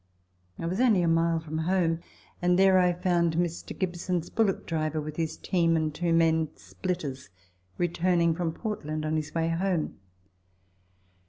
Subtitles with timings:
[0.57, 1.99] I was only a mile from home,
[2.41, 3.77] and there I found Mr.
[3.77, 7.29] Gibson's bullock driver with his team and two men, splitters,
[7.77, 9.99] returning from Port land on his way home.